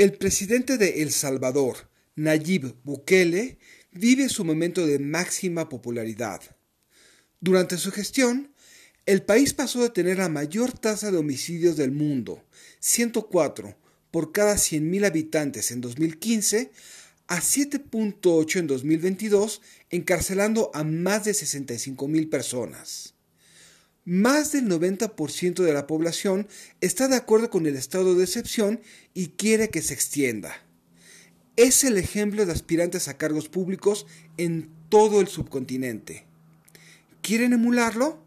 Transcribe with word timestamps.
El 0.00 0.14
presidente 0.14 0.78
de 0.78 1.02
El 1.02 1.12
Salvador, 1.12 1.90
Nayib 2.16 2.74
Bukele, 2.84 3.58
vive 3.92 4.30
su 4.30 4.46
momento 4.46 4.86
de 4.86 4.98
máxima 4.98 5.68
popularidad. 5.68 6.40
Durante 7.38 7.76
su 7.76 7.92
gestión, 7.92 8.54
el 9.04 9.20
país 9.20 9.52
pasó 9.52 9.82
de 9.82 9.90
tener 9.90 10.16
la 10.16 10.30
mayor 10.30 10.72
tasa 10.72 11.10
de 11.10 11.18
homicidios 11.18 11.76
del 11.76 11.90
mundo, 11.90 12.42
104 12.78 13.76
por 14.10 14.32
cada 14.32 14.54
100.000 14.54 15.04
habitantes 15.04 15.70
en 15.70 15.82
2015, 15.82 16.72
a 17.26 17.42
7.8 17.42 18.58
en 18.58 18.66
2022, 18.68 19.60
encarcelando 19.90 20.70
a 20.72 20.82
más 20.82 21.26
de 21.26 21.32
65.000 21.32 22.30
personas. 22.30 23.12
Más 24.04 24.52
del 24.52 24.66
90% 24.66 25.62
de 25.62 25.72
la 25.74 25.86
población 25.86 26.48
está 26.80 27.06
de 27.06 27.16
acuerdo 27.16 27.50
con 27.50 27.66
el 27.66 27.76
estado 27.76 28.14
de 28.14 28.24
excepción 28.24 28.80
y 29.12 29.28
quiere 29.28 29.68
que 29.68 29.82
se 29.82 29.92
extienda. 29.92 30.54
Es 31.56 31.84
el 31.84 31.98
ejemplo 31.98 32.46
de 32.46 32.52
aspirantes 32.52 33.08
a 33.08 33.18
cargos 33.18 33.48
públicos 33.48 34.06
en 34.38 34.70
todo 34.88 35.20
el 35.20 35.28
subcontinente. 35.28 36.24
¿Quieren 37.20 37.52
emularlo? 37.52 38.18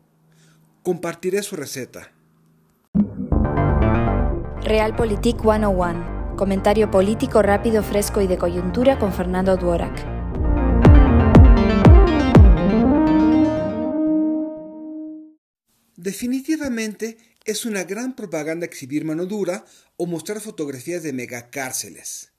Compartiré 0.84 1.42
su 1.42 1.56
receta. 1.56 2.12
Realpolitik 4.62 5.42
101. 5.42 6.36
Comentario 6.38 6.92
político 6.92 7.42
rápido, 7.42 7.82
fresco 7.82 8.22
y 8.22 8.28
de 8.28 8.38
coyuntura 8.38 9.00
con 9.00 9.12
Fernando 9.12 9.58
Duorak. 9.58 10.13
Definitivamente 16.04 17.18
es 17.46 17.64
una 17.64 17.86
gran 17.86 18.14
propaganda 18.14 18.66
exhibir 18.66 19.06
mano 19.06 19.26
dura 19.26 19.66
o 19.96 20.06
mostrar 20.06 20.42
fotografías 20.42 21.02
de 21.02 21.14
megacárceles. 21.14 22.34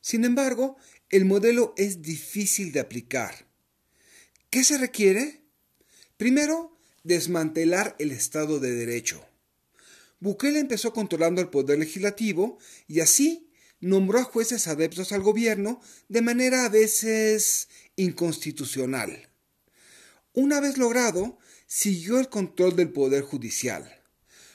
Sin 0.00 0.24
embargo, 0.24 0.78
el 1.10 1.26
modelo 1.26 1.74
es 1.76 2.00
difícil 2.00 2.72
de 2.72 2.80
aplicar. 2.80 3.46
¿Qué 4.48 4.64
se 4.64 4.78
requiere? 4.78 5.42
Primero, 6.16 6.78
desmantelar 7.04 7.96
el 7.98 8.12
Estado 8.12 8.58
de 8.60 8.74
Derecho. 8.74 9.22
Bukele 10.18 10.60
empezó 10.60 10.94
controlando 10.94 11.42
el 11.42 11.50
poder 11.50 11.80
legislativo 11.80 12.58
y 12.88 13.00
así 13.00 13.50
nombró 13.78 14.20
a 14.20 14.24
jueces 14.24 14.68
adeptos 14.68 15.12
al 15.12 15.20
gobierno 15.20 15.82
de 16.08 16.22
manera 16.22 16.64
a 16.64 16.70
veces 16.70 17.68
inconstitucional. 17.94 19.28
Una 20.32 20.60
vez 20.60 20.78
logrado, 20.78 21.38
siguió 21.74 22.18
el 22.18 22.28
control 22.28 22.76
del 22.76 22.90
poder 22.90 23.22
judicial. 23.22 23.98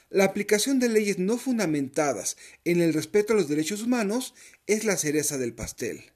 La 0.08 0.22
aplicación 0.22 0.78
de 0.78 0.88
leyes 0.88 1.18
no 1.18 1.36
fundamentadas 1.36 2.36
en 2.64 2.80
el 2.80 2.94
respeto 2.94 3.32
a 3.32 3.36
los 3.36 3.48
derechos 3.48 3.82
humanos 3.82 4.34
es 4.68 4.84
la 4.84 4.96
cereza 4.96 5.36
del 5.36 5.52
pastel. 5.52 6.12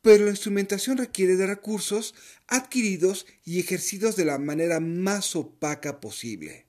Pero 0.00 0.24
la 0.24 0.30
instrumentación 0.30 0.96
requiere 0.96 1.36
de 1.36 1.46
recursos 1.46 2.14
adquiridos 2.48 3.26
y 3.44 3.60
ejercidos 3.60 4.16
de 4.16 4.24
la 4.24 4.38
manera 4.38 4.80
más 4.80 5.36
opaca 5.36 6.00
posible. 6.00 6.64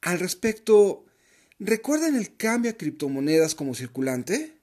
Al 0.00 0.18
respecto, 0.18 1.06
¿recuerdan 1.60 2.16
el 2.16 2.36
cambio 2.36 2.72
a 2.72 2.76
criptomonedas 2.76 3.54
como 3.54 3.76
circulante? 3.76 4.59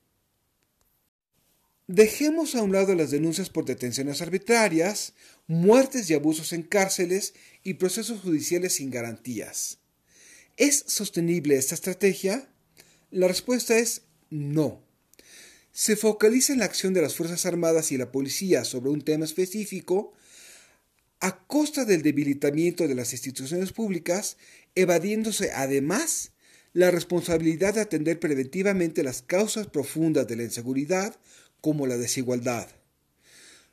Dejemos 1.88 2.54
a 2.56 2.64
un 2.64 2.74
lado 2.74 2.96
las 2.96 3.12
denuncias 3.12 3.50
por 3.50 3.64
detenciones 3.64 4.22
arbitrarias, 4.22 5.14
muertes 5.48 6.10
y 6.10 6.14
abusos 6.14 6.52
en 6.52 6.64
cárceles 6.64 7.34
y 7.64 7.76
procesos 7.76 8.20
judiciales 8.20 8.74
sin 8.74 8.92
garantías. 8.92 9.80
¿Es 10.58 10.84
sostenible 10.88 11.56
esta 11.56 11.76
estrategia? 11.76 12.50
La 13.10 13.30
respuesta 13.30 13.78
es 13.78 14.02
no. 14.30 14.84
Se 15.72 15.96
focaliza 15.96 16.52
en 16.52 16.60
la 16.60 16.66
acción 16.66 16.94
de 16.94 17.02
las 17.02 17.16
Fuerzas 17.16 17.46
Armadas 17.46 17.94
y 17.94 17.98
la 17.98 18.12
policía 18.12 18.66
sobre 18.66 18.90
un 18.90 19.02
tema 19.02 19.24
específico 19.24 20.12
a 21.22 21.46
costa 21.48 21.86
del 21.86 22.02
debilitamiento 22.02 22.86
de 22.88 22.96
las 22.96 23.14
instituciones 23.14 23.72
públicas, 23.72 24.36
evadiéndose 24.76 25.52
además 25.54 26.32
la 26.74 26.92
responsabilidad 26.92 27.76
de 27.76 27.82
atender 27.82 28.20
preventivamente 28.20 29.04
las 29.04 29.22
causas 29.22 29.68
profundas 29.68 30.28
de 30.28 30.36
la 30.36 30.44
inseguridad, 30.44 31.18
como 31.68 31.86
la 31.86 31.98
desigualdad. 31.98 32.70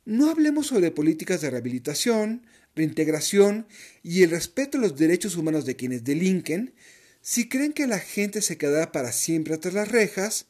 No 0.04 0.28
hablemos 0.28 0.66
sobre 0.66 0.90
políticas 0.90 1.40
de 1.40 1.50
rehabilitación, 1.50 2.44
reintegración 2.74 3.68
y 4.02 4.24
el 4.24 4.30
respeto 4.30 4.78
a 4.78 4.80
los 4.80 4.96
derechos 4.96 5.36
humanos 5.36 5.64
de 5.64 5.76
quienes 5.76 6.02
delinquen, 6.02 6.74
si 7.20 7.48
creen 7.48 7.72
que 7.72 7.86
la 7.86 8.00
gente 8.00 8.42
se 8.42 8.58
quedará 8.58 8.90
para 8.90 9.12
siempre 9.12 9.58
tras 9.58 9.74
las 9.74 9.92
rejas, 9.92 10.46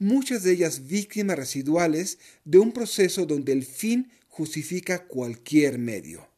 muchas 0.00 0.42
de 0.42 0.50
ellas 0.50 0.88
víctimas 0.88 1.38
residuales 1.38 2.18
de 2.44 2.58
un 2.58 2.72
proceso 2.72 3.26
donde 3.26 3.52
el 3.52 3.64
fin 3.64 4.10
justifica 4.26 5.06
cualquier 5.06 5.78
medio. 5.78 6.28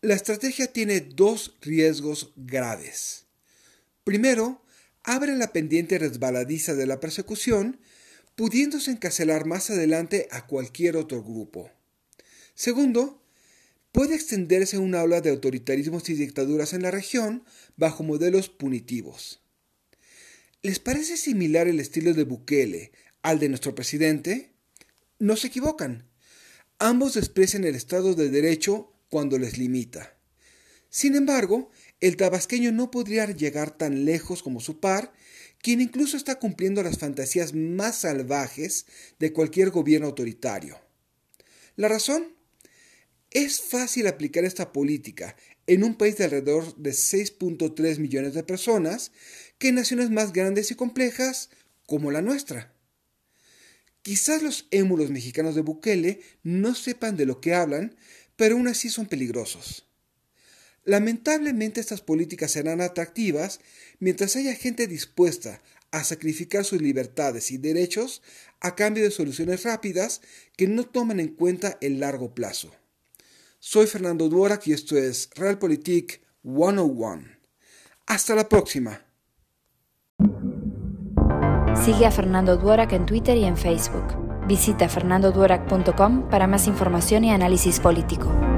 La 0.00 0.14
estrategia 0.14 0.72
tiene 0.72 0.98
dos 0.98 1.54
riesgos 1.60 2.32
graves. 2.34 3.26
Primero, 4.02 4.64
abre 5.04 5.36
la 5.36 5.52
pendiente 5.52 5.98
resbaladiza 5.98 6.74
de 6.74 6.86
la 6.86 6.98
persecución, 6.98 7.78
pudiéndose 8.34 8.90
encarcelar 8.90 9.46
más 9.46 9.70
adelante 9.70 10.28
a 10.30 10.46
cualquier 10.46 10.96
otro 10.96 11.22
grupo. 11.22 11.70
Segundo, 12.54 13.22
puede 13.92 14.14
extenderse 14.14 14.78
una 14.78 15.02
ola 15.02 15.20
de 15.20 15.30
autoritarismos 15.30 16.08
y 16.08 16.14
dictaduras 16.14 16.72
en 16.72 16.82
la 16.82 16.90
región 16.90 17.44
bajo 17.76 18.02
modelos 18.02 18.48
punitivos. 18.48 19.40
¿Les 20.62 20.78
parece 20.78 21.16
similar 21.16 21.68
el 21.68 21.78
estilo 21.78 22.14
de 22.14 22.24
Bukele 22.24 22.92
al 23.22 23.38
de 23.38 23.48
nuestro 23.48 23.74
presidente? 23.74 24.52
No 25.18 25.36
se 25.36 25.48
equivocan. 25.48 26.08
Ambos 26.78 27.14
desprecian 27.14 27.64
el 27.64 27.74
Estado 27.74 28.14
de 28.14 28.30
Derecho 28.30 28.92
cuando 29.10 29.38
les 29.38 29.58
limita. 29.58 30.16
Sin 30.90 31.16
embargo, 31.16 31.70
el 32.00 32.16
tabasqueño 32.16 32.72
no 32.72 32.90
podría 32.90 33.26
llegar 33.26 33.76
tan 33.76 34.04
lejos 34.04 34.42
como 34.42 34.60
su 34.60 34.80
par, 34.80 35.12
quien 35.64 35.80
incluso 35.80 36.18
está 36.18 36.38
cumpliendo 36.38 36.82
las 36.82 36.98
fantasías 36.98 37.54
más 37.54 38.00
salvajes 38.00 38.84
de 39.18 39.32
cualquier 39.32 39.70
gobierno 39.70 40.08
autoritario. 40.08 40.78
¿La 41.74 41.88
razón? 41.88 42.34
Es 43.30 43.62
fácil 43.62 44.06
aplicar 44.06 44.44
esta 44.44 44.74
política 44.74 45.36
en 45.66 45.82
un 45.82 45.94
país 45.94 46.18
de 46.18 46.24
alrededor 46.24 46.76
de 46.76 46.90
6.3 46.90 47.98
millones 47.98 48.34
de 48.34 48.42
personas 48.42 49.10
que 49.56 49.68
en 49.68 49.76
naciones 49.76 50.10
más 50.10 50.34
grandes 50.34 50.70
y 50.70 50.74
complejas 50.74 51.48
como 51.86 52.10
la 52.10 52.20
nuestra. 52.20 52.74
Quizás 54.02 54.42
los 54.42 54.68
émulos 54.70 55.08
mexicanos 55.08 55.54
de 55.54 55.62
Bukele 55.62 56.20
no 56.42 56.74
sepan 56.74 57.16
de 57.16 57.24
lo 57.24 57.40
que 57.40 57.54
hablan, 57.54 57.96
pero 58.36 58.56
aún 58.56 58.68
así 58.68 58.90
son 58.90 59.06
peligrosos. 59.06 59.83
Lamentablemente 60.84 61.80
estas 61.80 62.02
políticas 62.02 62.50
serán 62.50 62.80
atractivas 62.80 63.60
mientras 64.00 64.36
haya 64.36 64.54
gente 64.54 64.86
dispuesta 64.86 65.62
a 65.90 66.04
sacrificar 66.04 66.64
sus 66.64 66.82
libertades 66.82 67.50
y 67.50 67.58
derechos 67.58 68.22
a 68.60 68.74
cambio 68.74 69.04
de 69.04 69.10
soluciones 69.10 69.62
rápidas 69.62 70.20
que 70.56 70.66
no 70.66 70.84
toman 70.84 71.20
en 71.20 71.28
cuenta 71.28 71.78
el 71.80 72.00
largo 72.00 72.34
plazo. 72.34 72.74
Soy 73.60 73.86
Fernando 73.86 74.28
Duorak 74.28 74.66
y 74.66 74.72
esto 74.72 74.98
es 74.98 75.30
Realpolitik 75.36 76.20
101. 76.42 77.24
Hasta 78.06 78.34
la 78.34 78.48
próxima. 78.48 79.06
Sigue 81.82 82.06
a 82.06 82.10
Fernando 82.10 82.56
Duorak 82.56 82.92
en 82.92 83.06
Twitter 83.06 83.36
y 83.36 83.44
en 83.44 83.56
Facebook. 83.56 84.46
Visita 84.46 84.88
fernandoduorak.com 84.88 86.28
para 86.28 86.46
más 86.46 86.66
información 86.66 87.24
y 87.24 87.30
análisis 87.30 87.80
político. 87.80 88.53